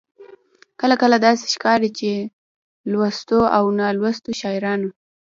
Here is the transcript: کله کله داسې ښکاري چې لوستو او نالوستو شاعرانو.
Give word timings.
کله 0.79 0.95
کله 1.01 1.17
داسې 1.27 1.45
ښکاري 1.53 1.89
چې 1.99 2.11
لوستو 2.91 3.39
او 3.57 3.63
نالوستو 3.79 4.31
شاعرانو. 4.41 4.89